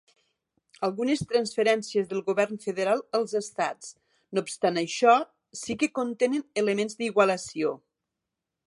[0.85, 3.91] Algunes transferències del govern federal als estats,
[4.37, 5.15] no obstant això,
[5.63, 7.77] sí que contenen elements d'igualació.